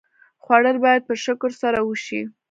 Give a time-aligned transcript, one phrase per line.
[0.43, 2.21] خوړل باید په شکر سره وشي